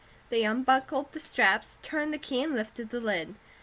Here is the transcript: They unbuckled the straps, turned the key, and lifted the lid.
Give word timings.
They 0.31 0.41
unbuckled 0.43 1.11
the 1.11 1.19
straps, 1.19 1.77
turned 1.83 2.11
the 2.11 2.17
key, 2.17 2.41
and 2.41 2.55
lifted 2.55 2.89
the 2.89 2.99
lid. 2.99 3.35